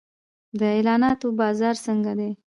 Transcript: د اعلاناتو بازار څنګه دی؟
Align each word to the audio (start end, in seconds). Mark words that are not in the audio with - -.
د 0.59 0.61
اعلاناتو 0.75 1.27
بازار 1.41 1.75
څنګه 1.85 2.11
دی؟ 2.19 2.31